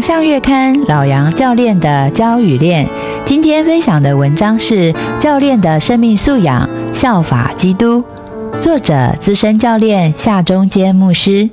[0.00, 2.86] 向月刊老杨教练的教与练，
[3.24, 8.04] 今天分享的文章是教练的生命素养，效法基督。
[8.60, 11.50] 作者资深教练夏中坚牧师。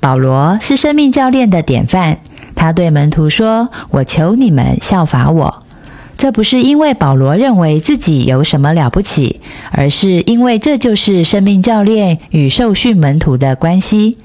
[0.00, 2.18] 保罗是生命教练的典范，
[2.54, 5.62] 他对门徒说：“我求你们效法我。”
[6.18, 14.18] 这不是因为保罗认为自己有什么了不起，而是因为这就是生命教练与受训门徒的关系。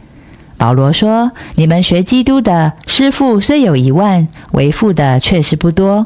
[0.64, 6.06] 保罗说：“你们学基督的师傅虽有一万，为父的确实不多。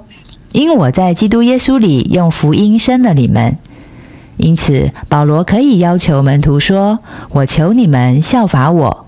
[0.52, 3.60] 因我在基督耶稣里用福音生了你们。
[4.38, 6.98] 因此，保罗可以要求门徒说
[7.30, 9.06] ：‘我求你们效法我。’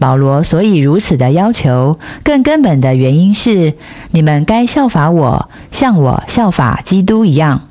[0.00, 3.74] 保罗所以如此的要求，更根本的原因是：
[4.10, 7.68] 你们该效法我，像我效法基督一样。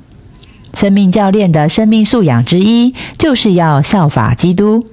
[0.72, 4.86] 生命教练的生命素养之一，就是要效法基督。”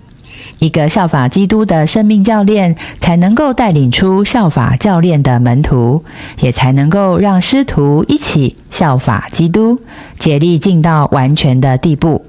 [0.60, 6.04] 一个效法基督的生命教练，才能够带领出效法教练的门徒，
[6.40, 9.80] 也才能够让师徒一起效法基督，
[10.18, 12.26] 竭力进到完全的地步。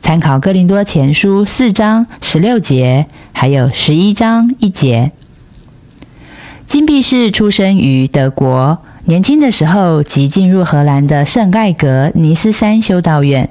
[0.00, 5.12] 参考哥林多前书四章十六节，还有十一章一节。
[6.66, 8.78] 金币是出生于德国。
[9.04, 13.50] 年轻的时候即进入荷兰的圣盖格尼斯山修道院，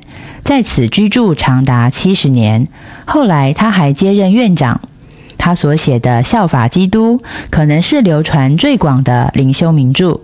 [0.50, 2.68] 在此居住长达七十年。
[3.06, 4.82] 后来他还接任院长。
[5.38, 7.18] 他所写的《效法基督》
[7.52, 10.22] 可能是流传最广的灵修名著。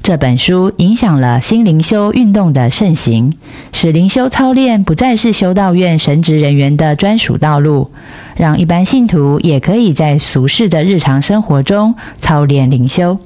[0.00, 3.34] 这本书影响了新灵修运动的盛行，
[3.72, 7.90] 使灵修操练不再是修道院神职人员的专属道路，
[8.36, 13.18] 让一般信徒也可以在俗世的日常生活中操练灵修。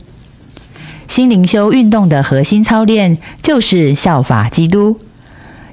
[1.08, 4.98] 新灵修运动的核心操练就是效法基督。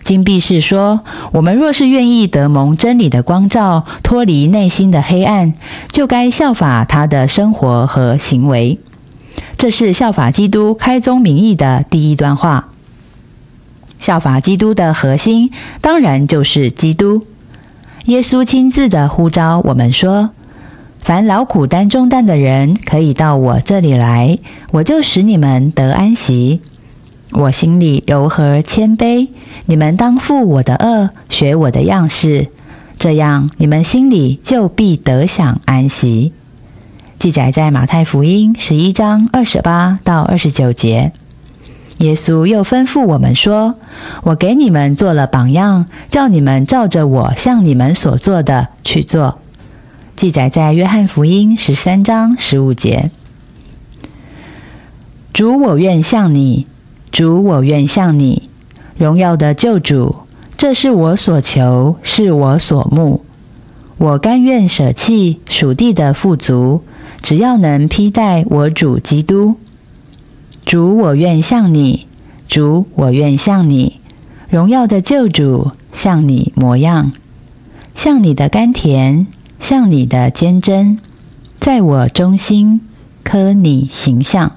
[0.05, 0.99] 金碧士说，
[1.31, 5.55] 我们若是愿意得蒙真理的光照，脱离内心的黑暗，
[5.91, 8.77] 就该效法他的生活和行为。
[9.57, 12.67] 这是效法基督开宗明义的第一段话。
[13.97, 15.49] 效法基督的核心，
[15.81, 17.25] 当然就是基督。
[18.05, 20.29] 耶稣亲自的呼召我们说。
[20.99, 24.39] 凡劳苦担重担的人，可以到我这里来，
[24.71, 26.61] 我就使你们得安息。
[27.31, 29.29] 我心里柔和谦卑，
[29.65, 32.47] 你们当负我的恶，学我的样式，
[32.97, 36.33] 这样你们心里就必得享安息。
[37.17, 41.11] 记载在马太福音十一章二十八到二十九节。
[41.99, 43.75] 耶稣又吩咐我们说
[44.23, 49.39] ：“我给你们做了榜样，叫你们照着我向你们所做的去做。”
[50.15, 53.11] 记载在约翰福音十三章十五节。
[55.33, 56.65] 主，我愿像你；
[57.15, 58.49] 主，我愿像你。
[58.97, 60.17] 荣耀的救主，
[60.57, 63.21] 这是我所求，是我所慕。
[63.97, 66.81] 我甘愿舍弃属地的富足，
[67.21, 69.55] 只要能披戴我主基督。
[70.65, 72.05] 主，我愿像你；
[72.49, 74.01] 主，我愿像你。
[74.49, 77.13] 荣耀的救主，像你模样，
[77.95, 79.25] 像你的甘甜。
[79.61, 80.99] 像你的坚贞，
[81.61, 82.81] 在我中心
[83.23, 84.51] 刻你形象。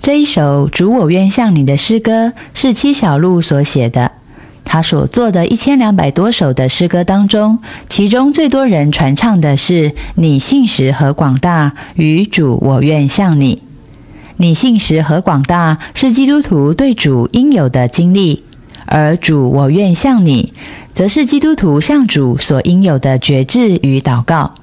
[0.00, 4.12] 这一首“主我愿向你”的诗歌是七小路所写的。
[4.64, 13.62] 他所做的一千两百多首的诗歌当中，其中最多人传唱的是“你信实和广大与主我愿向你”。
[14.38, 18.44] 你信实和广大是基督徒对主应有的经历，
[18.86, 20.52] 而主我愿向你。
[20.94, 24.54] 则是基督徒向主所应有的觉志与祷告。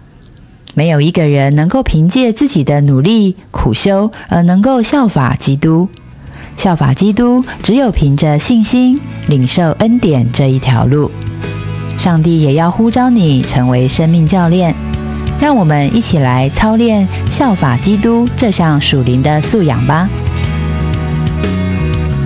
[0.75, 5.89] 没有一个人能够凭借自己的努力苦修而能够效法基督。
[6.57, 11.09] 效法基督，只有凭着信心领受恩典这一条路。
[11.97, 14.75] 上帝也要呼召你成为生命教练，
[15.39, 20.09] 让我们一起来操练效法基督这项属灵的素养吧。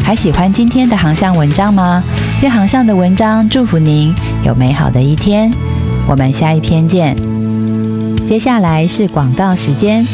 [0.03, 2.03] 还喜欢今天的航向文章吗？
[2.41, 4.11] 愿航向的文章祝福您
[4.43, 5.53] 有美好的一天。
[6.07, 7.28] 我们下一篇见。
[8.29, 10.05] 接下来是广告时间。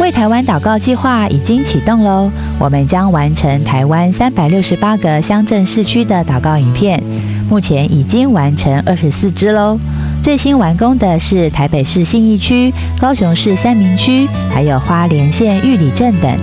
[0.00, 2.28] 为台湾祷告计划已经启动喽，
[2.58, 7.00] 我们将完成台湾三百六十八个乡镇市区的祷告影片，
[7.48, 9.78] 目前已经完成二十四支喽。
[10.20, 16.36] 最新完工的是台北市信义区、高雄市三明区，还有花莲县玉里镇等。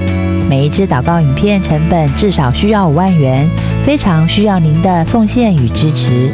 [0.49, 3.45] 每一支祷告影片成本至少需要五万元，
[3.85, 6.31] 非常需要您的奉献与支持。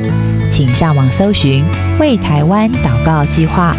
[0.51, 1.65] 请上网搜寻
[1.99, 3.75] “为台湾祷告计划”。